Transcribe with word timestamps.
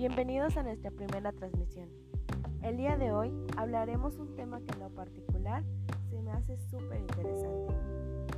Bienvenidos 0.00 0.56
a 0.56 0.62
nuestra 0.62 0.90
primera 0.90 1.30
transmisión. 1.30 1.90
El 2.62 2.78
día 2.78 2.96
de 2.96 3.12
hoy 3.12 3.30
hablaremos 3.58 4.16
un 4.16 4.34
tema 4.34 4.58
que 4.62 4.72
en 4.72 4.80
lo 4.80 4.88
particular 4.88 5.62
se 6.08 6.22
me 6.22 6.30
hace 6.30 6.56
súper 6.56 7.00
interesante. 7.00 7.74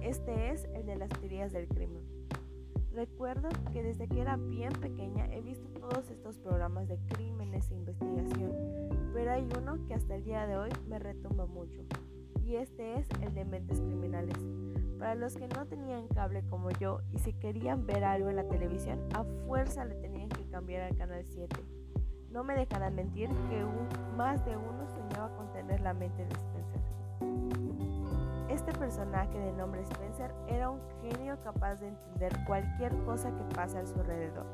Este 0.01 0.51
es 0.51 0.65
el 0.75 0.87
de 0.87 0.97
las 0.97 1.09
teorías 1.11 1.53
del 1.53 1.69
crimen. 1.69 2.03
Recuerdo 2.93 3.49
que 3.73 3.85
desde 3.85 4.09
que 4.09 4.23
era 4.23 4.37
bien 4.37 4.73
pequeña 4.73 5.33
he 5.33 5.41
visto 5.41 5.69
todos 5.79 6.11
estos 6.11 6.37
programas 6.37 6.89
de 6.89 6.99
crímenes 7.11 7.71
e 7.71 7.75
investigación, 7.77 8.51
pero 9.15 9.31
hay 9.31 9.49
uno 9.57 9.87
que 9.87 9.95
hasta 9.95 10.17
el 10.17 10.25
día 10.25 10.49
de 10.49 10.57
hoy 10.57 10.71
me 10.89 10.99
retumba 10.99 11.47
mucho, 11.47 11.83
y 12.45 12.57
este 12.57 12.99
es 12.99 13.07
el 13.21 13.35
de 13.35 13.45
mentes 13.45 13.81
criminales. 13.81 14.35
Para 14.99 15.15
los 15.15 15.37
que 15.37 15.47
no 15.47 15.65
tenían 15.67 16.09
cable 16.09 16.43
como 16.51 16.71
yo 16.73 17.03
y 17.13 17.19
si 17.19 17.33
querían 17.35 17.87
ver 17.87 18.03
algo 18.03 18.31
en 18.31 18.37
la 18.37 18.49
televisión, 18.49 18.99
a 19.15 19.23
fuerza 19.47 19.85
le 19.85 19.95
tenían 19.95 20.29
cambiar 20.53 20.83
al 20.83 20.97
canal 20.97 21.25
7. 21.25 21.49
No 22.31 22.45
me 22.45 22.55
dejarán 22.55 22.95
mentir 22.95 23.29
que 23.49 23.65
más 24.17 24.45
de 24.45 24.57
uno 24.57 24.87
soñaba 24.87 25.35
con 25.37 25.51
tener 25.53 25.81
la 25.81 25.95
mente 25.95 26.25
de 26.25 26.35
Spencer. 26.35 26.81
Este 28.51 28.73
personaje 28.75 29.37
de 29.37 29.53
nombre 29.53 29.81
Spencer 29.81 30.33
era 30.47 30.71
un 30.71 30.81
genio 31.01 31.39
capaz 31.43 31.77
de 31.77 31.89
entender 31.89 32.33
cualquier 32.47 32.95
cosa 33.05 33.31
que 33.35 33.55
pase 33.55 33.79
a 33.79 33.87
su 33.87 33.99
alrededor. 33.99 34.47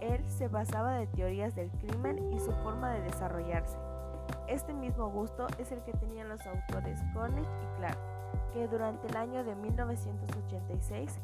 Él 0.00 0.22
se 0.28 0.48
basaba 0.48 0.94
de 0.94 1.06
teorías 1.06 1.54
del 1.54 1.70
crimen 1.70 2.32
y 2.32 2.40
su 2.40 2.52
forma 2.64 2.90
de 2.90 3.02
desarrollarse. 3.02 3.78
Este 4.48 4.74
mismo 4.74 5.10
gusto 5.10 5.46
es 5.58 5.70
el 5.70 5.80
que 5.82 5.92
tenían 5.92 6.28
los 6.28 6.44
autores 6.46 6.98
Cornish 7.14 7.46
y 7.46 7.78
Clark 7.78 7.98
que 8.52 8.66
durante 8.68 9.06
el 9.06 9.16
año 9.16 9.44
de 9.44 9.54
1986 9.54 11.18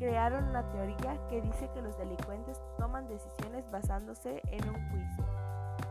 crearon 0.00 0.44
una 0.44 0.62
teoría 0.72 1.20
que 1.28 1.42
dice 1.42 1.68
que 1.74 1.82
los 1.82 1.96
delincuentes 1.98 2.58
toman 2.78 3.06
decisiones 3.06 3.70
basándose 3.70 4.40
en 4.46 4.66
un 4.66 4.74
juicio, 4.88 5.24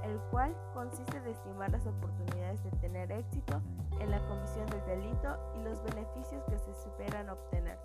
el 0.03 0.17
cual 0.31 0.55
consiste 0.73 1.17
en 1.17 1.27
estimar 1.27 1.69
las 1.69 1.85
oportunidades 1.85 2.63
de 2.63 2.71
tener 2.81 3.11
éxito 3.11 3.61
en 3.99 4.09
la 4.09 4.19
comisión 4.27 4.65
del 4.65 4.83
delito 4.87 5.37
y 5.55 5.63
los 5.63 5.83
beneficios 5.83 6.43
que 6.49 6.57
se 6.57 6.71
esperan 6.71 7.29
obtener, 7.29 7.77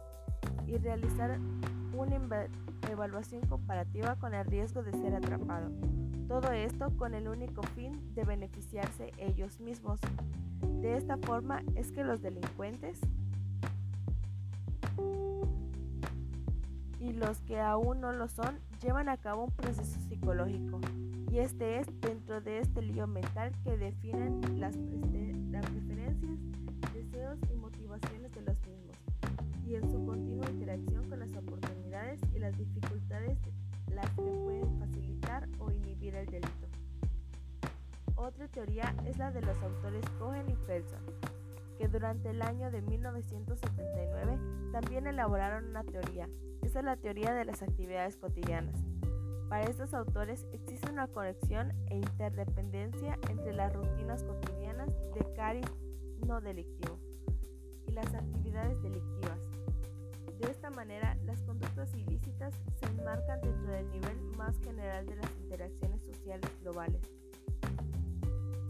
y 0.67 0.79
realizar 0.79 1.39
una 1.95 2.17
evaluación 2.91 3.47
comparativa 3.47 4.17
con 4.17 4.33
el 4.33 4.47
riesgo 4.47 4.83
de 4.83 4.93
ser 4.93 5.15
atrapado. 5.15 5.69
Todo 6.27 6.53
esto 6.53 6.91
con 6.97 7.13
el 7.13 7.29
único 7.29 7.63
fin 7.75 8.15
de 8.15 8.25
beneficiarse 8.25 9.13
ellos 9.19 9.61
mismos. 9.61 10.01
De 10.81 10.97
esta 10.97 11.19
forma 11.19 11.63
es 11.75 11.93
que 11.93 12.03
los 12.03 12.23
delincuentes 12.23 12.99
y 17.05 17.13
los 17.13 17.41
que 17.43 17.61
aún 17.61 18.01
no 18.01 18.13
lo 18.13 18.29
son 18.29 18.59
llevan 18.83 19.11
a 19.11 19.19
cabo 19.19 19.45
un 19.45 19.51
proceso 19.51 20.01
psicológico 20.09 20.81
y 21.31 21.39
este 21.39 21.79
es 21.81 21.87
dentro 22.01 22.41
de 22.41 22.61
este 22.61 22.81
lío 22.81 23.07
mental 23.07 23.53
que 23.63 23.77
definen 23.77 24.41
las, 24.59 24.75
las 24.77 25.67
preferencias, 25.67 26.39
deseos 26.95 27.39
y 27.53 27.57
motivaciones 27.57 28.33
de 28.33 28.41
los 28.41 28.57
mismos 28.67 28.97
y 29.67 29.75
en 29.75 29.91
su 29.91 30.05
continua 30.07 30.49
interacción 30.51 31.09
con 31.09 31.21
las 31.21 31.35
oportunidades 31.37 32.21
y 32.35 32.39
las 32.39 32.57
dificultades 32.57 33.37
las 33.93 34.09
que 34.11 34.23
pueden 34.23 34.79
facilitar 34.79 35.49
o 35.59 35.71
inhibir 35.71 36.15
el 36.15 36.27
delito. 36.27 36.69
Otra 38.17 38.49
teoría 38.49 38.95
es 39.07 39.19
la 39.19 39.31
de 39.31 39.43
los 39.43 39.61
autores 39.63 40.05
Cohen 40.19 40.49
y 40.49 40.57
Felson, 40.67 41.01
que 41.79 41.89
durante 41.89 42.31
el 42.31 42.41
año 42.43 42.71
de 42.71 42.81
1979 42.83 44.39
también 44.73 45.07
elaboraron 45.07 45.67
una 45.67 45.85
teoría. 45.85 46.29
Es 46.75 46.83
la 46.83 46.97
teoría 46.97 47.33
de 47.35 47.45
las 47.45 47.63
actividades 47.63 48.17
cotidianas. 48.17 48.75
Para 49.49 49.63
estos 49.63 49.95
autores 49.95 50.45
existe 50.53 50.91
una 50.91 51.07
conexión 51.07 51.73
e 51.87 51.95
interdependencia 51.95 53.17
entre 53.31 53.53
las 53.53 53.73
rutinas 53.73 54.25
cotidianas 54.25 54.89
de 55.15 55.33
cariz 55.37 55.67
no 56.27 56.41
delictivo 56.41 56.99
y 57.87 57.93
las 57.93 58.13
actividades 58.13 58.83
delictivas. 58.83 59.39
De 60.41 60.51
esta 60.51 60.71
manera, 60.71 61.17
las 61.25 61.41
conductas 61.43 61.95
ilícitas 61.95 62.53
se 62.81 62.87
enmarcan 62.87 63.41
dentro 63.41 63.71
del 63.73 63.89
nivel 63.91 64.21
más 64.37 64.59
general 64.59 65.07
de 65.07 65.15
las 65.15 65.31
interacciones 65.43 66.03
sociales 66.03 66.51
globales 66.61 67.01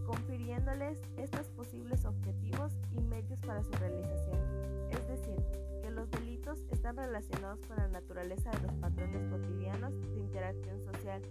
confiriéndoles 0.04 0.98
estos 1.16 1.48
posibles 1.48 2.04
objetivos 2.04 2.72
y 2.92 3.00
medios 3.00 3.40
para 3.40 3.62
su 3.62 3.72
realización. 3.72 4.38
Es 4.90 5.06
decir, 5.08 5.36
que 5.82 5.90
los 5.90 6.10
delitos 6.10 6.64
están 6.70 6.96
relacionados 6.96 7.60
con 7.66 7.76
la 7.76 7.88
naturaleza 7.88 8.50
de 8.50 8.62
los 8.66 8.72
patrones 8.76 9.22
cotidianos 9.30 9.92
de 10.14 10.20
interacción 10.20 10.80
social, 10.82 11.22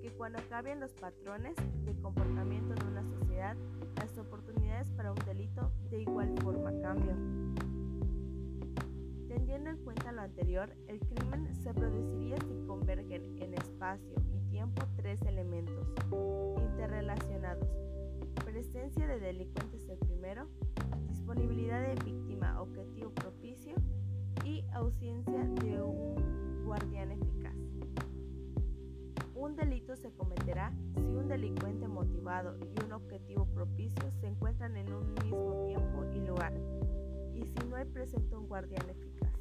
que 0.00 0.10
cuando 0.12 0.38
cambian 0.48 0.80
los 0.80 0.92
patrones 0.92 1.56
de 1.84 1.94
comportamiento 2.00 2.74
de 2.74 2.86
una 2.86 3.02
sociedad, 3.02 3.56
las 3.96 4.16
oportunidades 4.18 4.88
para 4.90 5.12
un 5.12 5.18
delito 5.26 5.72
de 5.90 6.02
igual 6.02 6.34
forma 6.42 6.70
cambian. 6.80 7.54
Teniendo 9.28 9.70
en 9.70 9.76
cuenta 9.78 10.12
lo 10.12 10.22
anterior, 10.22 10.70
el 10.86 11.00
crimen 11.00 11.54
se 11.62 11.74
produciría 11.74 12.36
si 12.36 12.66
convergen 12.66 13.42
en 13.42 13.54
espacio 13.54 14.14
y 14.32 14.40
tiempo 14.50 14.82
tres 14.96 15.20
elementos 15.22 15.88
interrelacionados 16.62 17.68
presencia 18.38 19.06
de 19.06 19.20
delincuentes 19.20 19.88
el 19.88 19.98
primero, 19.98 20.46
disponibilidad 21.08 21.80
de 21.80 21.94
víctima 22.04 22.60
objetivo 22.60 23.10
propicio 23.10 23.74
y 24.44 24.64
ausencia 24.72 25.44
de 25.62 25.82
un 25.82 26.64
guardián 26.64 27.12
eficaz. 27.12 27.54
Un 29.34 29.56
delito 29.56 29.96
se 29.96 30.10
cometerá 30.12 30.72
si 30.94 31.14
un 31.14 31.28
delincuente 31.28 31.86
motivado 31.86 32.56
y 32.58 32.84
un 32.84 32.92
objetivo 32.92 33.46
propicio 33.46 34.10
se 34.20 34.26
encuentran 34.26 34.76
en 34.76 34.92
un 34.92 35.14
mismo 35.14 35.64
tiempo 35.66 36.04
y 36.12 36.20
lugar, 36.26 36.52
y 37.34 37.46
si 37.46 37.68
no 37.68 37.76
hay 37.76 37.84
presente 37.84 38.36
un 38.36 38.48
guardián 38.48 38.88
eficaz. 38.88 39.32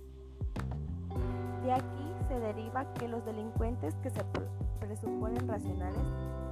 De 1.63 1.71
aquí 1.71 2.13
se 2.27 2.39
deriva 2.39 2.93
que 2.93 3.07
los 3.07 3.25
delincuentes 3.25 3.95
que 3.95 4.09
se 4.09 4.21
presuponen 4.79 5.47
racionales 5.47 6.03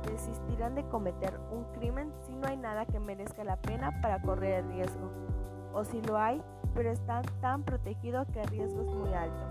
desistirán 0.06 0.76
de 0.76 0.88
cometer 0.88 1.40
un 1.52 1.66
crimen 1.74 2.14
si 2.26 2.36
no 2.36 2.48
hay 2.48 2.58
nada 2.58 2.86
que 2.86 3.00
merezca 3.00 3.44
la 3.44 3.58
pena 3.58 4.02
para 4.02 4.22
correr 4.22 4.64
el 4.64 4.70
riesgo, 4.70 5.12
o 5.74 5.84
si 5.84 6.02
lo 6.02 6.18
hay, 6.18 6.42
pero 6.74 6.92
está 6.92 7.22
tan 7.42 7.64
protegido 7.64 8.26
que 8.28 8.42
el 8.42 8.48
riesgo 8.48 8.82
es 8.82 8.94
muy 8.94 9.14
alto. 9.14 9.46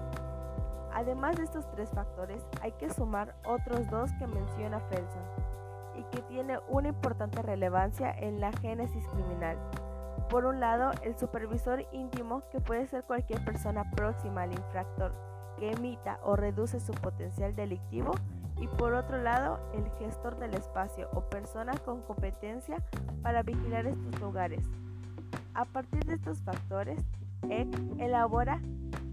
Además 0.92 1.37
de 1.37 1.44
estos 1.44 1.69
tres 1.72 1.91
factores, 1.91 2.47
hay 2.62 2.72
que 2.72 2.88
sumar 2.88 3.34
otros 3.44 3.91
dos 3.91 4.10
que 4.19 4.26
menciona 4.26 4.78
Felson 4.81 5.22
y 5.97 6.04
que 6.04 6.22
tiene 6.22 6.59
una 6.69 6.88
importante 6.88 7.42
relevancia 7.42 8.12
en 8.12 8.41
la 8.41 8.53
génesis 8.53 9.06
criminal. 9.09 9.59
Por 10.28 10.47
un 10.47 10.60
lado, 10.60 10.92
el 11.03 11.16
supervisor 11.19 11.84
íntimo, 11.92 12.42
que 12.50 12.60
puede 12.60 12.86
ser 12.86 13.04
cualquier 13.04 13.44
persona 13.44 13.91
próxima 13.91 14.42
al 14.42 14.53
infractor, 14.53 15.12
que 15.59 15.72
emita 15.72 16.19
o 16.22 16.37
reduce 16.37 16.81
su 16.81 16.92
potencial 16.92 17.54
delictivo, 17.54 18.12
y 18.60 18.69
por 18.69 18.94
otro 18.94 19.20
lado 19.20 19.59
el 19.75 19.84
gestor 19.98 20.38
del 20.38 20.54
espacio 20.54 21.09
o 21.12 21.22
persona 21.22 21.72
con 21.84 22.03
competencia 22.03 22.76
para 23.22 23.42
vigilar 23.42 23.87
estos 23.87 24.20
lugares. 24.20 24.65
A 25.54 25.65
partir 25.65 26.04
de 26.04 26.15
estos 26.15 26.38
factores, 26.42 27.00
Eck 27.48 27.69
elabora 27.98 28.60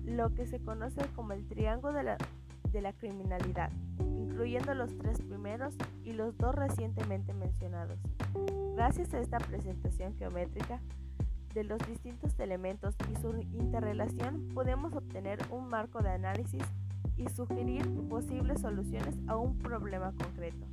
lo 0.06 0.34
que 0.34 0.46
se 0.46 0.60
conoce 0.60 1.02
como 1.16 1.34
el 1.34 1.48
triángulo 1.48 2.00
de 2.00 2.82
la 2.82 2.94
criminalidad, 2.94 3.72
incluyendo 4.16 4.74
los 4.74 4.98
tres 4.98 5.20
primeros 5.22 5.76
y 6.04 6.14
los 6.14 6.38
dos 6.38 6.56
recientemente 6.56 7.34
mencionados. 7.34 8.00
Gracias 8.76 9.14
a 9.14 9.20
esta 9.20 9.38
presentación 9.40 10.16
geométrica 10.16 10.80
de 11.54 11.64
los 11.64 11.80
distintos 11.88 12.40
elementos 12.40 12.96
y 13.12 13.22
su 13.22 13.36
interrelación, 13.54 14.50
podemos 14.54 14.94
obtener 14.94 15.40
un 15.50 15.68
marco 15.68 16.02
de 16.02 16.10
análisis 16.10 16.64
y 17.18 17.28
sugerir 17.30 17.86
posibles 18.10 18.62
soluciones 18.62 19.16
a 19.28 19.36
un 19.36 19.58
problema 19.58 20.14
concreto. 20.14 20.66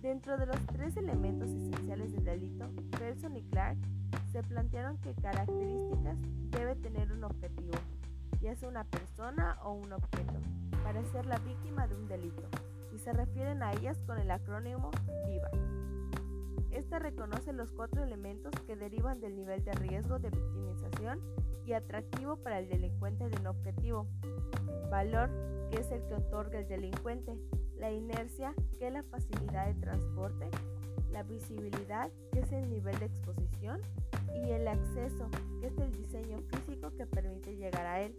Dentro 0.00 0.36
de 0.36 0.46
los 0.46 0.58
tres 0.66 0.96
elementos 0.96 1.48
esenciales 1.48 2.12
del 2.12 2.24
delito, 2.24 2.68
Felson 2.98 3.36
y 3.36 3.42
Clark 3.44 3.78
se 4.32 4.42
plantearon 4.42 4.98
que 4.98 5.14
características 5.14 6.16
debe 6.50 6.74
tener 6.76 7.12
un 7.12 7.24
objetivo, 7.24 7.72
ya 8.40 8.54
sea 8.56 8.68
una 8.68 8.84
persona 8.84 9.56
o 9.62 9.72
un 9.72 9.92
objeto, 9.92 10.34
para 10.82 11.04
ser 11.04 11.26
la 11.26 11.38
víctima 11.38 11.86
de 11.86 11.94
un 11.94 12.06
delito, 12.08 12.42
y 12.94 12.98
se 12.98 13.12
refieren 13.12 13.62
a 13.62 13.72
ellas 13.72 13.98
con 14.06 14.18
el 14.18 14.30
acrónimo 14.30 14.90
VIVA. 15.26 15.83
Reconoce 17.04 17.52
los 17.52 17.70
cuatro 17.70 18.02
elementos 18.02 18.50
que 18.66 18.76
derivan 18.76 19.20
del 19.20 19.36
nivel 19.36 19.62
de 19.62 19.72
riesgo 19.72 20.18
de 20.18 20.30
victimización 20.30 21.20
y 21.66 21.74
atractivo 21.74 22.36
para 22.36 22.58
el 22.58 22.66
delincuente 22.66 23.28
de 23.28 23.38
un 23.40 23.46
objetivo, 23.46 24.06
valor, 24.90 25.28
que 25.70 25.80
es 25.80 25.90
el 25.90 26.02
que 26.06 26.14
otorga 26.14 26.60
el 26.60 26.66
delincuente, 26.66 27.36
la 27.76 27.92
inercia, 27.92 28.54
que 28.78 28.86
es 28.86 28.92
la 28.94 29.02
facilidad 29.02 29.66
de 29.66 29.74
transporte, 29.74 30.48
la 31.12 31.22
visibilidad, 31.24 32.10
que 32.32 32.40
es 32.40 32.50
el 32.52 32.70
nivel 32.70 32.98
de 32.98 33.04
exposición, 33.04 33.82
y 34.34 34.52
el 34.52 34.66
acceso, 34.66 35.28
que 35.60 35.66
es 35.66 35.76
el 35.76 35.92
diseño 35.92 36.38
físico 36.54 36.90
que 36.96 37.04
permite 37.04 37.54
llegar 37.54 37.84
a 37.84 38.00
él. 38.00 38.14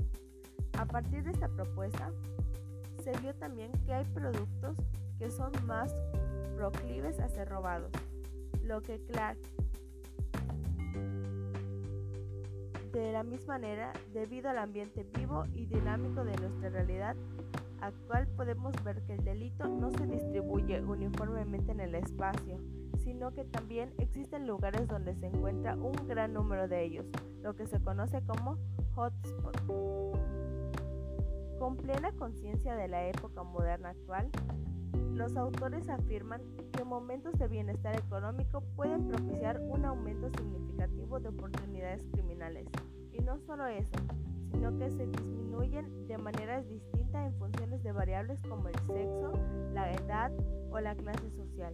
A 0.77 0.85
partir 0.85 1.23
de 1.23 1.31
esta 1.31 1.47
propuesta, 1.47 2.11
se 3.03 3.17
vio 3.17 3.33
también 3.33 3.71
que 3.87 3.95
hay 3.95 4.05
productos 4.05 4.77
que 5.17 5.31
son 5.31 5.51
más 5.65 5.91
proclives 6.55 7.19
a 7.19 7.27
ser 7.29 7.49
robados. 7.49 7.89
Lo 8.65 8.81
que 8.81 8.99
Clark 9.05 9.37
de 12.91 13.11
la 13.11 13.23
misma 13.23 13.55
manera, 13.55 13.91
debido 14.13 14.49
al 14.49 14.57
ambiente 14.57 15.05
vivo 15.17 15.43
y 15.53 15.65
dinámico 15.65 16.23
de 16.23 16.35
nuestra 16.37 16.69
realidad 16.69 17.15
actual, 17.81 18.27
podemos 18.37 18.73
ver 18.83 19.03
que 19.03 19.13
el 19.13 19.23
delito 19.23 19.67
no 19.67 19.91
se 19.91 20.07
distribuye 20.07 20.81
uniformemente 20.81 21.73
en 21.73 21.81
el 21.81 21.95
espacio, 21.95 22.57
sino 23.03 23.31
que 23.33 23.43
también 23.43 23.93
existen 23.97 24.47
lugares 24.47 24.87
donde 24.87 25.13
se 25.15 25.27
encuentra 25.27 25.75
un 25.75 25.93
gran 26.07 26.33
número 26.33 26.67
de 26.67 26.83
ellos, 26.83 27.05
lo 27.41 27.55
que 27.55 27.67
se 27.67 27.81
conoce 27.81 28.21
como 28.25 28.57
hotspot. 28.95 29.61
Con 31.59 31.77
plena 31.77 32.11
conciencia 32.13 32.75
de 32.75 32.87
la 32.87 33.07
época 33.07 33.43
moderna 33.43 33.89
actual, 33.89 34.29
los 35.15 35.35
autores 35.35 35.89
afirman 35.89 36.41
que 36.71 36.83
momentos 36.83 37.37
de 37.39 37.47
bienestar 37.47 37.95
económico 37.97 38.61
pueden 38.75 39.07
propiciar 39.07 39.59
un 39.61 39.85
aumento 39.85 40.29
significativo 40.37 41.19
de 41.19 41.29
oportunidades 41.29 42.05
criminales. 42.11 42.67
Y 43.11 43.21
no 43.21 43.39
solo 43.39 43.65
eso, 43.67 43.97
sino 44.51 44.77
que 44.77 44.91
se 44.91 45.07
disminuyen 45.07 46.07
de 46.07 46.17
maneras 46.17 46.67
distintas 46.67 47.27
en 47.27 47.33
funciones 47.39 47.81
de 47.83 47.91
variables 47.91 48.39
como 48.43 48.67
el 48.67 48.75
sexo, 48.79 49.31
la 49.73 49.91
edad 49.91 50.31
o 50.69 50.79
la 50.79 50.95
clase 50.95 51.31
social 51.31 51.71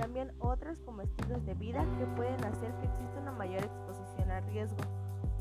también 0.00 0.32
otras 0.38 0.78
como 0.86 1.02
estilos 1.02 1.44
de 1.44 1.54
vida 1.54 1.84
que 1.98 2.06
pueden 2.16 2.42
hacer 2.44 2.72
que 2.76 2.86
exista 2.86 3.20
una 3.20 3.32
mayor 3.32 3.62
exposición 3.62 4.30
a 4.30 4.40
riesgo, 4.40 4.78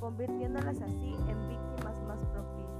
convirtiéndolas 0.01 0.81
así 0.81 1.15
en 1.30 1.47
víctimas 1.47 1.97
más 2.03 2.19
propicias. 2.25 2.79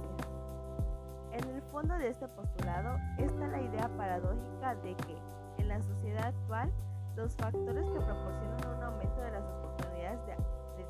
En 1.32 1.48
el 1.48 1.62
fondo 1.70 1.94
de 1.94 2.08
este 2.08 2.28
postulado 2.28 2.98
está 3.18 3.46
la 3.46 3.60
idea 3.60 3.88
paradójica 3.96 4.74
de 4.76 4.94
que, 4.96 5.16
en 5.58 5.68
la 5.68 5.80
sociedad 5.82 6.26
actual, 6.26 6.72
los 7.16 7.34
factores 7.36 7.84
que 7.86 8.00
proporcionan 8.00 8.76
un 8.76 8.82
aumento 8.82 9.20
de 9.20 9.30
las 9.30 9.44
oportunidades 9.44 10.20
de, 10.26 10.36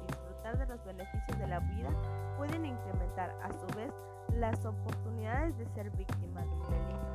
disfrutar 0.06 0.58
de 0.58 0.66
los 0.66 0.84
beneficios 0.84 1.38
de 1.38 1.46
la 1.46 1.60
vida 1.60 1.90
pueden 2.36 2.64
incrementar 2.64 3.36
a 3.42 3.52
su 3.52 3.66
vez 3.76 3.92
las 4.34 4.64
oportunidades 4.64 5.56
de 5.58 5.66
ser 5.66 5.90
víctimas 5.90 6.44
de 6.44 6.56
un 6.56 6.70
delito. 6.70 7.06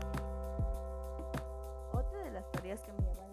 Otra 1.94 2.20
de 2.20 2.32
las 2.32 2.50
teorías 2.52 2.82
que 2.82 2.92
me 2.94 3.00
llama 3.00 3.26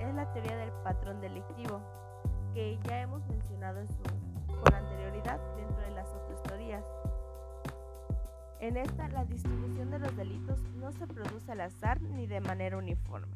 es 0.00 0.14
la 0.14 0.30
teoría 0.32 0.56
del 0.56 0.72
patrón 0.84 1.20
delictivo, 1.20 1.80
que 2.54 2.78
ya 2.84 3.00
hemos 3.00 3.26
mencionado 3.26 3.80
con 4.62 4.74
anterioridad 4.74 5.40
dentro 5.56 5.80
de 5.80 5.90
las 5.90 6.08
otras 6.14 6.42
teorías. 6.42 6.84
En 8.60 8.76
esta, 8.76 9.08
la 9.08 9.24
distribución 9.24 9.90
de 9.90 9.98
los 9.98 10.16
delitos 10.16 10.58
no 10.80 10.90
se 10.92 11.06
produce 11.06 11.52
al 11.52 11.60
azar 11.60 12.00
ni 12.00 12.26
de 12.26 12.40
manera 12.40 12.78
uniforme, 12.78 13.28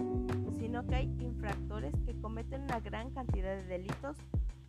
sino 0.59 0.87
que 0.87 0.95
hay 0.95 1.05
infractores 1.21 1.95
que 2.07 2.19
cometen 2.21 2.63
una 2.63 2.81
gran 2.81 3.11
cantidad 3.11 3.55
de 3.55 3.65
delitos, 3.65 4.17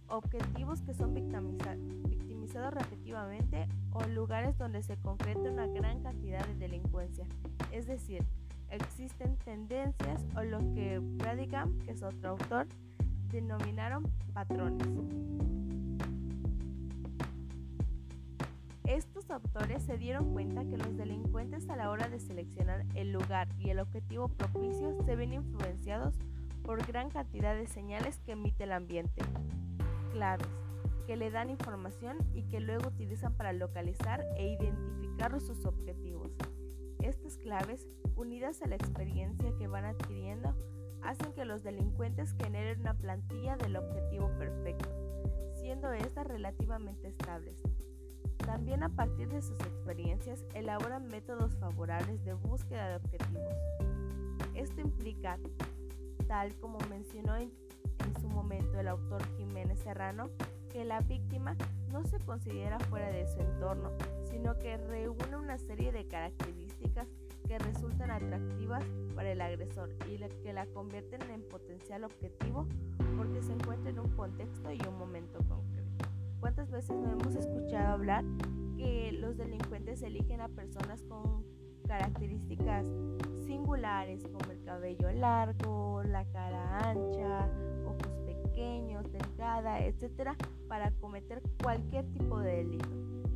objetivos 0.08 0.82
que 0.82 0.94
son 0.94 1.14
victimizados 1.14 2.74
repetitivamente 2.74 3.68
o 3.92 4.04
lugares 4.08 4.58
donde 4.58 4.84
se 4.84 4.98
concreta 4.98 5.50
una 5.50 5.68
gran 5.68 6.04
cantidad 6.04 6.46
de 6.46 6.56
delincuencia, 6.56 7.26
es 7.72 7.88
decir, 7.88 8.24
existen 8.70 9.38
tendencias 9.38 10.26
o 10.36 10.44
lo 10.44 10.60
que 10.74 11.00
Bradicam, 11.00 11.78
que 11.80 11.92
es 11.92 12.04
otro 12.04 12.32
autor, 12.32 12.68
denominaron 13.32 14.04
patrones. 14.34 14.88
Autores 19.32 19.84
se 19.84 19.98
dieron 19.98 20.34
cuenta 20.34 20.64
que 20.66 20.78
los 20.78 20.96
delincuentes 20.98 21.70
a 21.70 21.76
la 21.76 21.90
hora 21.90 22.10
de 22.10 22.20
seleccionar 22.20 22.86
el 22.96 23.12
lugar 23.12 23.48
y 23.58 23.70
el 23.70 23.80
objetivo 23.80 24.28
propicio 24.28 25.02
se 25.06 25.16
ven 25.16 25.34
influenciados 25.34 26.16
por 26.64 26.86
gran 26.86 27.10
cantidad 27.10 27.56
de 27.56 27.68
señales 27.68 28.20
que 28.20 28.34
emite 28.34 28.66
el 28.66 28.74
ambiente, 28.74 29.24
claves, 30.12 30.48
que 31.08 31.16
le 31.16 31.32
dan 31.32 31.50
información 31.50 32.18
y 32.34 32.44
que 32.44 32.60
luego 32.60 32.90
utilizan 32.90 33.34
para 33.34 33.54
localizar 33.54 34.24
e 34.38 34.50
identificar 34.50 35.40
sus 35.40 35.66
objetivos. 35.66 36.32
Estas 37.00 37.38
claves, 37.38 37.88
unidas 38.16 38.62
a 38.62 38.68
la 38.68 38.76
experiencia 38.76 39.52
que 39.58 39.68
van 39.68 39.86
adquiriendo, 39.86 40.56
hacen 41.02 41.34
que 41.34 41.46
los 41.46 41.64
delincuentes 41.64 42.36
generen 42.38 42.82
una 42.82 42.94
plantilla 42.94 43.58
del 43.58 43.76
objetivo 43.76 44.30
perfecto, 44.38 44.90
siendo 45.56 45.92
estas 45.92 46.28
relativamente 46.28 47.08
estables. 47.08 47.62
También 48.52 48.84
a 48.84 48.90
partir 48.90 49.30
de 49.30 49.42
sus 49.42 49.58
experiencias 49.62 50.44
elaboran 50.54 51.08
métodos 51.08 51.56
favorables 51.56 52.22
de 52.26 52.34
búsqueda 52.34 52.90
de 52.90 52.96
objetivos. 52.98 53.56
Esto 54.54 54.82
implica, 54.82 55.40
tal 56.28 56.54
como 56.56 56.78
mencionó 56.90 57.38
en, 57.38 57.50
su 58.20 58.28
momento 58.28 58.78
el 58.78 58.90
autor 58.90 59.26
Jiménez 59.38 59.80
Serrano, 59.80 60.30
que 60.70 60.84
la 60.84 61.00
víctima 61.00 61.56
no 61.94 62.04
se 62.04 62.20
considera 62.20 62.78
fuera 62.78 63.10
de 63.10 63.26
su 63.26 63.40
entorno, 63.40 63.90
sino 64.30 64.60
que 64.60 64.76
reúne 64.76 65.38
una 65.38 65.58
serie 65.58 65.94
de 65.94 66.06
características 66.10 67.08
que 67.48 67.58
resultan 67.58 68.12
atractivas 68.12 68.84
para 69.16 69.32
el 69.32 69.40
agresor 69.40 69.96
y 70.10 70.18
que 70.44 70.52
la 70.52 70.66
convierten 70.66 71.22
en 71.30 71.42
potencial 71.48 72.04
objetivo 72.04 72.68
porque 73.16 73.42
se 73.44 73.54
encuentra 73.54 73.92
en 73.92 74.00
un 74.00 74.10
contexto 74.10 74.74
y 74.74 74.82
un 74.86 74.98
momento 74.98 75.40
concreto. 75.48 75.81
¿Cuántas 76.42 76.72
veces 76.72 76.98
no 76.98 77.12
hemos 77.12 77.36
escuchado 77.36 77.94
hablar 77.94 78.26
que 78.76 79.12
los 79.12 79.38
delincuentes 79.38 80.02
eligen 80.02 80.42
a 80.42 80.50
personas 80.50 81.04
con 81.04 81.46
características 81.88 82.88
singulares 83.46 84.24
como 84.24 84.52
el 84.52 84.64
cabello 84.64 85.12
largo, 85.12 86.02
la 86.04 86.26
cara 86.32 86.90
ancha, 86.90 87.48
ojos 87.86 88.18
pequeños, 88.26 89.06
delgada, 89.12 89.86
etcétera, 89.86 90.36
para 90.68 90.90
cometer 91.00 91.44
cualquier 91.62 92.06
tipo 92.12 92.40
de 92.40 92.56
delito, 92.56 92.90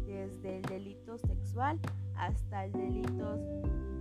desde 0.08 0.58
el 0.58 0.62
delito 0.64 1.20
sexual 1.20 1.80
hasta 2.16 2.66
el 2.66 2.72
delito 2.72 3.36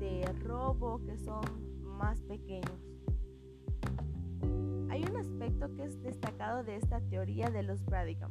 de 0.01 0.25
robo 0.45 1.05
que 1.05 1.19
son 1.19 1.45
más 1.83 2.23
pequeños. 2.23 2.94
Hay 4.95 5.03
un 5.11 5.17
aspecto 5.17 5.75
que 5.75 5.87
es 5.87 6.01
destacado 6.05 6.63
de 6.63 6.77
esta 6.77 7.01
teoría 7.01 7.51
de 7.51 7.65
los 7.65 7.85
Bradicam 7.85 8.31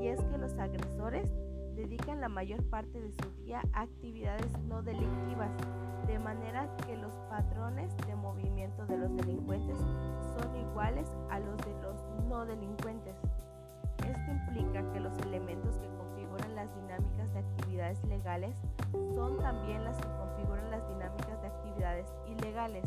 y 0.00 0.06
es 0.06 0.20
que 0.22 0.38
los 0.38 0.56
agresores 0.56 1.28
dedican 1.74 2.20
la 2.20 2.28
mayor 2.28 2.62
parte 2.70 3.00
de 3.00 3.10
su 3.10 3.28
día 3.42 3.60
a 3.72 3.80
actividades 3.80 4.56
no 4.68 4.84
delictivas, 4.84 5.50
de 6.06 6.20
manera 6.20 6.70
que 6.86 6.96
los 6.96 7.12
patrones 7.28 7.90
de 8.06 8.14
movimiento 8.14 8.86
de 8.86 8.98
los 8.98 9.16
delincuentes 9.16 9.78
son 9.78 10.54
iguales 10.54 11.08
a 11.28 11.40
los 11.40 11.56
de 11.58 11.72
los 11.82 11.96
no 12.28 12.46
delincuentes. 12.46 13.16
Esto 14.06 14.30
implica 14.30 14.92
que 14.92 15.00
los 15.00 15.18
elementos 15.26 15.76
que 15.76 15.88
configuran 15.88 16.54
las 16.54 16.72
dinámicas 16.72 17.34
de 17.34 17.40
actividades 17.40 18.04
legales 18.04 18.54
son 19.12 19.40
también 19.40 19.82
las 19.82 19.96
que 19.96 20.06
configuran 20.06 20.70
las 20.70 20.88
dinámicas 20.88 21.42
de 21.42 21.48
actividades 21.48 22.06
ilegales. 22.28 22.84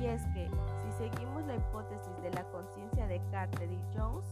Y 0.00 0.06
es 0.06 0.22
que, 0.28 0.48
si 0.82 0.90
seguimos 0.98 1.33
Carter 3.30 3.70
y 3.70 3.78
Jones, 3.96 4.24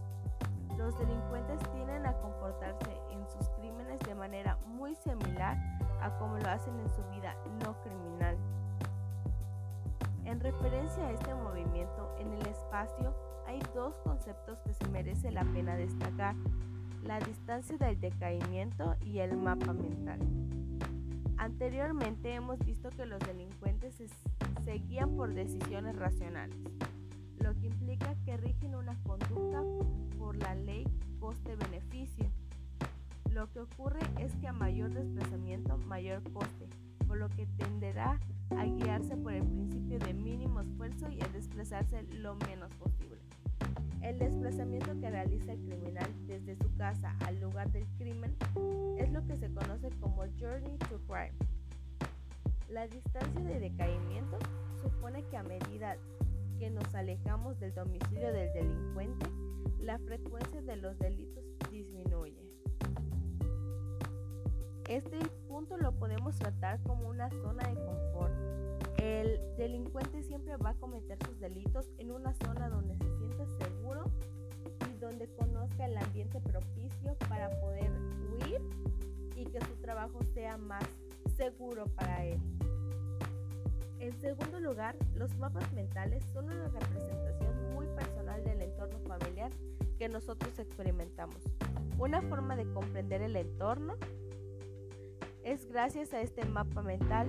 los 0.79 0.99
delincuentes 0.99 1.59
tienden 1.73 2.07
a 2.07 2.13
comportarse 2.15 2.91
en 3.11 3.27
sus 3.29 3.49
crímenes 3.51 4.01
de 4.01 4.15
manera 4.15 4.57
muy 4.67 4.95
similar 4.97 5.57
a 6.01 6.11
como 6.19 6.39
lo 6.39 6.49
hacen 6.49 6.79
en 6.81 6.91
su 6.91 7.03
vida 7.11 7.37
no 7.65 7.75
criminal. 7.83 8.37
En 10.25 10.41
referencia 10.41 11.07
a 11.07 11.11
este 11.13 11.35
movimiento 11.35 12.15
en 12.19 12.33
el 12.33 12.47
espacio, 12.47 13.15
hay 13.47 13.61
dos 13.75 13.97
conceptos 14.05 14.59
que 14.61 14.73
se 14.73 14.89
merece 14.89 15.31
la 15.31 15.45
pena 15.45 15.77
destacar, 15.77 16.35
la 17.05 17.19
distancia 17.21 17.77
del 17.77 18.01
decaimiento 18.01 18.97
y 19.05 19.19
el 19.19 19.37
mapa 19.37 19.73
mental. 19.73 20.21
Anteriormente 21.37 22.33
hemos 22.35 22.59
visto 22.61 22.91
que 22.91 23.05
los 23.05 23.19
delincuentes 23.21 23.95
se, 23.97 24.07
se 24.65 24.73
guían 24.75 25.17
por 25.17 25.35
decisiones 25.35 25.97
racionales, 25.97 26.57
lo 27.43 27.55
que 27.59 27.67
implica 27.67 28.15
que 28.25 28.37
rigen 28.37 28.75
una 28.75 28.97
conducta 29.03 29.63
por 30.19 30.37
la 30.37 30.55
ley 30.55 30.85
coste-beneficio. 31.19 32.31
Lo 33.31 33.51
que 33.51 33.61
ocurre 33.61 34.01
es 34.21 34.35
que 34.37 34.47
a 34.47 34.53
mayor 34.53 34.93
desplazamiento, 34.93 35.77
mayor 35.79 36.23
coste, 36.33 36.69
por 37.07 37.19
lo 37.19 37.29
que 37.31 37.47
tenderá 37.47 38.21
a 38.57 38.65
guiarse 38.65 39.17
por 39.17 39.33
el 39.33 39.45
principio 39.45 39.99
de 39.99 40.15
mínimo 40.15 40.61
esfuerzo 40.61 41.11
y 41.11 41.21
a 41.23 41.29
desplazarse 41.29 42.03
lo 42.15 42.37
menos 42.37 42.73
posible. 42.75 43.19
El 44.03 44.19
desplazamiento 44.19 44.99
que 45.01 45.11
realiza 45.11 45.53
el 45.53 45.61
criminal 45.65 46.11
desde 46.27 46.57
su 46.57 46.75
casa 46.77 47.17
al 47.25 47.41
lugar 47.41 47.71
del 47.73 47.87
crimen 47.99 48.37
es 48.99 49.11
lo 49.13 49.25
que 49.27 49.37
se 49.37 49.53
conoce 49.53 49.91
como 50.01 50.25
Journey 50.39 50.77
to 50.79 51.01
Crime. 51.07 51.33
La 52.69 52.87
distancia 52.89 53.45
de 53.45 53.61
decaimiento 53.61 54.39
supone 54.83 55.25
que 55.25 55.37
a 55.37 55.43
medida 55.45 55.97
que 56.63 56.71
nos 56.71 56.95
alejamos 56.95 57.59
del 57.59 57.75
domicilio 57.75 58.33
del 58.33 58.53
delincuente, 58.53 59.27
la 59.81 59.99
frecuencia 59.99 60.63
de 60.63 60.77
los 60.77 60.97
delitos 60.97 61.43
disminuye. 61.73 62.41
Este 64.89 65.19
punto 65.49 65.77
lo 65.77 65.91
podemos 65.91 66.37
tratar 66.37 66.81
como 66.85 67.09
una 67.09 67.29
zona 67.31 67.67
de 67.67 67.75
confort 67.75 68.33
El 68.99 69.41
delincuente 69.57 70.23
siempre 70.23 70.57
va 70.57 70.71
a 70.71 70.75
cometer 70.75 71.19
sus 71.27 71.41
delitos 71.41 71.91
en 71.99 72.13
una 72.13 72.33
zona 72.35 72.69
donde 72.69 72.95
se 72.97 73.19
sienta 73.19 73.45
seguro 73.67 74.05
y 74.89 74.99
donde 75.01 75.27
conozca 75.35 75.87
el 75.87 75.99
ambiente 75.99 76.41
propicio 76.41 77.17
para 77.29 77.51
poder 77.61 77.91
huir 78.31 78.61
y 79.35 79.47
que 79.47 79.61
su 79.63 79.75
trabajo 79.81 80.21
sea 80.33 80.59
más 80.59 80.85
seguro 81.37 81.87
para 81.97 82.25
él. 82.25 82.39
En 84.03 84.19
segundo 84.21 84.59
lugar, 84.59 84.97
los 85.15 85.37
mapas 85.39 85.73
mentales 85.75 86.25
son 86.33 86.47
una 86.47 86.67
representación 86.67 87.73
muy 87.73 87.87
personal 87.87 88.43
del 88.43 88.61
entorno 88.61 88.99
familiar 89.07 89.53
que 89.97 90.09
nosotros 90.09 90.59
experimentamos. 90.59 91.37
Una 92.01 92.21
forma 92.21 92.57
de 92.57 92.65
comprender 92.73 93.23
el 93.23 93.37
entorno 93.37 93.95
es 95.45 95.67
gracias 95.67 96.13
a 96.15 96.21
este 96.21 96.45
mapa 96.45 96.83
mental 96.83 97.29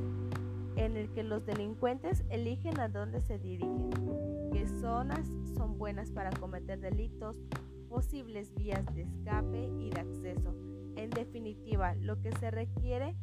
en 0.76 0.98
el 0.98 1.14
que 1.14 1.22
los 1.22 1.46
delincuentes 1.46 2.24
eligen 2.30 2.80
a 2.80 2.90
dónde 2.90 3.22
se 3.22 3.38
dirigen, 3.38 3.92
qué 4.52 4.68
zonas 4.68 5.28
son 5.56 5.78
buenas 5.78 6.10
para 6.10 6.32
cometer 6.32 6.80
delitos, 6.80 7.38
posibles 7.88 8.52
vías 8.56 8.84
de 8.96 9.04
escape 9.04 9.70
y 9.78 9.92
de 9.92 10.00
acceso. 10.00 10.56
En 10.96 11.12
definitiva, 11.12 11.94
lo 11.94 12.20
que 12.20 12.32
se 12.38 12.50
requiere 12.50 13.16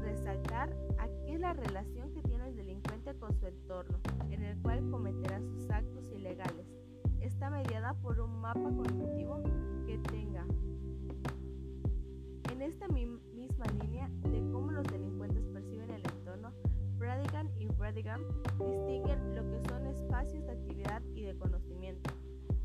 resaltar 0.00 0.76
aquí 0.98 1.32
es 1.32 1.40
la 1.40 1.52
relación 1.52 2.15
con 3.14 3.32
su 3.34 3.46
entorno, 3.46 3.98
en 4.30 4.42
el 4.42 4.60
cual 4.62 4.88
cometerá 4.90 5.40
sus 5.40 5.70
actos 5.70 6.10
ilegales. 6.12 6.66
Está 7.20 7.50
mediada 7.50 7.94
por 7.94 8.20
un 8.20 8.40
mapa 8.40 8.68
cognitivo 8.76 9.42
que 9.86 9.98
tenga 9.98 10.44
en 12.50 12.62
esta 12.62 12.88
misma 12.88 13.66
línea 13.82 14.10
de 14.30 14.50
cómo 14.50 14.72
los 14.72 14.84
delincuentes 14.86 15.44
perciben 15.52 15.90
el 15.90 16.02
entorno, 16.06 16.52
Bradigan 16.98 17.50
y 17.58 17.66
Bradigan 17.66 18.22
distinguen 18.58 19.36
lo 19.36 19.42
que 19.50 19.68
son 19.68 19.86
espacios 19.86 20.44
de 20.46 20.52
actividad 20.52 21.02
y 21.14 21.22
de 21.22 21.36
conocimiento. 21.36 22.10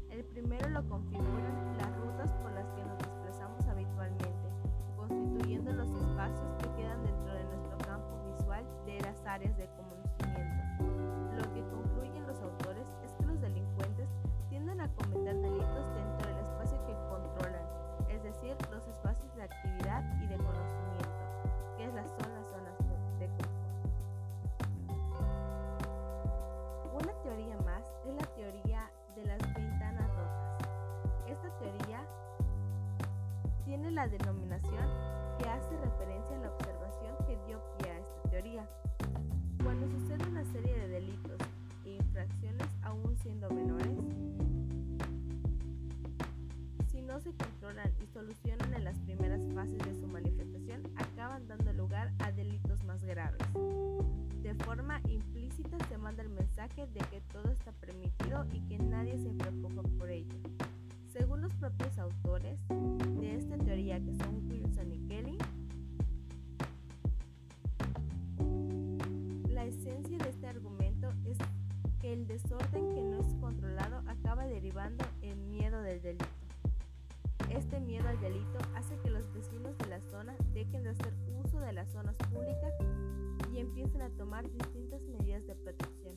El 0.09 0.23
primero 0.23 0.69
lo 0.69 0.87
configuran 0.87 1.77
las 1.77 1.95
rutas 1.99 2.31
por 2.41 2.51
las 2.53 2.67
que 2.71 2.83
nos 2.83 2.97
desplazamos 2.99 3.65
habitualmente, 3.67 4.49
constituyendo 4.95 5.73
los 5.73 5.89
espacios 5.89 6.53
que 6.59 6.81
quedan 6.81 7.03
dentro 7.03 7.33
de 7.33 7.43
nuestro 7.43 7.77
campo 7.79 8.37
visual 8.37 8.65
de 8.85 9.01
las 9.01 9.25
áreas 9.25 9.57
de 9.57 9.65
conocimiento. 9.65 9.90
Tienden 15.23 15.61
a 15.61 16.00
el 72.11 72.27
desorden 72.27 72.93
que 72.93 73.01
no 73.01 73.21
es 73.21 73.33
controlado 73.35 74.03
acaba 74.05 74.45
derivando 74.45 75.05
en 75.21 75.49
miedo 75.49 75.81
del 75.81 76.01
delito. 76.01 76.25
Este 77.49 77.79
miedo 77.79 78.07
al 78.07 78.19
delito 78.19 78.59
hace 78.75 78.97
que 78.97 79.09
los 79.09 79.31
vecinos 79.33 79.77
de 79.77 79.87
la 79.87 80.01
zona 80.01 80.35
dejen 80.53 80.83
de 80.83 80.89
hacer 80.89 81.13
uso 81.43 81.59
de 81.59 81.71
las 81.71 81.89
zonas 81.91 82.17
públicas 82.17 82.73
y 83.53 83.59
empiecen 83.59 84.01
a 84.01 84.09
tomar 84.09 84.49
distintas 84.51 85.01
medidas 85.03 85.45
de 85.47 85.55
protección. 85.55 86.15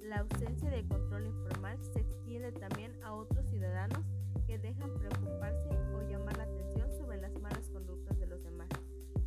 La 0.00 0.18
ausencia 0.18 0.70
de 0.70 0.86
control 0.86 1.26
informal 1.26 1.78
se 1.92 2.00
extiende 2.00 2.52
también 2.52 2.92
a 3.02 3.14
otros 3.14 3.48
ciudadanos 3.48 4.04
que 4.46 4.58
dejan 4.58 4.94
preocuparse 4.94 5.70
o 5.94 6.08
llamar 6.08 6.36
la 6.36 6.44
atención 6.44 6.90
sobre 6.92 7.20
las 7.20 7.32
malas 7.40 7.68
conductas 7.68 8.18
de 8.18 8.26
los 8.26 8.42
demás. 8.44 8.68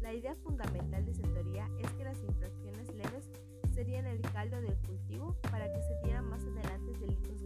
La 0.02 0.14
idea 0.14 0.36
fundamental 0.36 1.05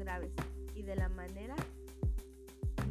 graves 0.10 0.32
y 0.74 0.82
de 0.82 0.96
la 0.96 1.08
manera 1.10 1.56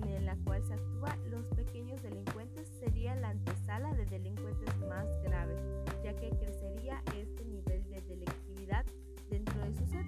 en 0.07 0.25
la 0.25 0.37
cual 0.45 0.63
se 0.65 0.75
actúa 0.75 1.17
los 1.31 1.45
pequeños 1.47 2.01
delincuentes 2.01 2.69
sería 2.79 3.17
la 3.17 3.31
antesala 3.31 3.93
de 3.95 4.07
delincuentes 4.07 4.73
más 4.89 5.05
graves, 5.25 5.61
ya 6.05 6.15
que 6.15 6.31
crecería 6.31 7.03
este 7.17 7.45
nivel 7.45 7.83
de 7.91 8.01
delictividad 8.03 8.87
dentro 9.31 9.61
de 9.61 9.75
su 9.75 9.85
ser. 9.87 10.07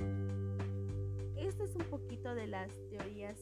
Esto 1.37 1.65
es 1.65 1.75
un 1.75 1.85
poquito 1.91 2.33
de 2.33 2.47
las 2.47 2.71
teorías 2.91 3.37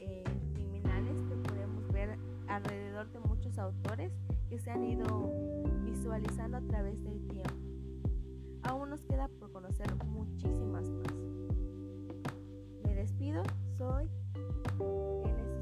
eh, 0.00 0.22
que 0.54 1.36
podemos 1.48 1.88
ver 1.92 2.18
alrededor 2.48 3.10
de 3.12 3.20
muchos 3.20 3.56
autores 3.58 4.12
que 4.50 4.58
se 4.58 4.70
han 4.70 4.84
ido 4.84 5.32
visualizando 5.84 6.58
a 6.58 6.60
través 6.60 7.02
del 7.02 7.26
tiempo. 7.28 7.54
Aún 8.62 8.90
nos 8.90 9.02
queda 9.04 9.28
por 9.28 9.50
conocer 9.52 9.86
muchísimas 10.04 10.90
más 10.90 11.25
despido, 13.06 13.42
soy 13.78 14.10
NS. 14.78 15.55